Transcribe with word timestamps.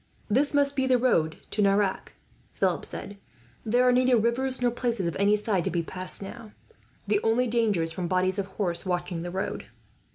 "This 0.31 0.51
must 0.55 0.75
be 0.75 0.87
the 0.87 0.97
road 0.97 1.37
to 1.51 1.61
Nerac," 1.61 2.13
Philip 2.53 2.85
said. 2.85 3.17
"There 3.63 3.87
are 3.87 3.91
neither 3.91 4.17
rivers 4.17 4.59
nor 4.59 4.71
places 4.71 5.05
of 5.05 5.15
any 5.19 5.35
size 5.35 5.63
to 5.65 5.69
be 5.69 5.83
passed, 5.83 6.23
now. 6.23 6.53
The 7.05 7.19
only 7.21 7.45
danger 7.45 7.83
is 7.83 7.91
from 7.91 8.07
bodies 8.07 8.39
of 8.39 8.47
horse 8.47 8.83
watching 8.83 9.21
the 9.21 9.29
road." 9.29 9.67